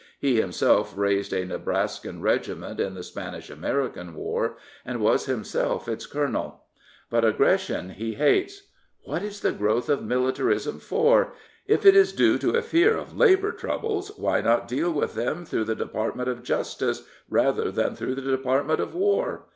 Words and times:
He 0.19 0.41
himself 0.41 0.97
raised 0.97 1.31
a 1.31 1.45
Nebraskan 1.45 2.23
regiment 2.23 2.79
in 2.79 2.95
the 2.95 3.03
Spanish 3.03 3.51
American 3.51 4.15
war, 4.15 4.57
and 4.83 4.99
was 4.99 5.27
himself 5.27 5.87
its 5.87 6.07
colonel. 6.07 6.63
But 7.11 7.23
aggression 7.23 7.91
he 7.91 8.15
hates." 8.15 8.63
What 9.05 9.21
is 9.21 9.41
this 9.41 9.53
growth 9.55 9.89
of 9.89 10.03
militarism 10.03 10.79
for? 10.79 11.33
If 11.67 11.85
it 11.85 11.95
is 11.95 12.13
due 12.13 12.39
to 12.39 12.57
a 12.57 12.63
fear 12.63 12.97
of 12.97 13.15
labour 13.15 13.51
troubles, 13.51 14.09
why 14.17 14.41
not 14.41 14.67
deal 14.67 14.91
vrith 14.91 15.13
them 15.13 15.45
through 15.45 15.65
the 15.65 15.75
Department 15.75 16.29
of 16.29 16.41
Justice 16.41 17.03
rather 17.29 17.69
than 17.71 17.95
through 17.95 18.15
the 18.15 18.21
Department 18.23 18.79
of 18.79 18.95
War? 18.95 19.43